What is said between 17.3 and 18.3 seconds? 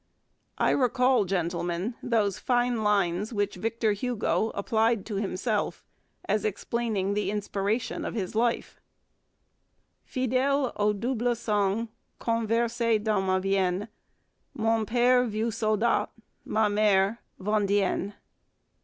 vendéenne.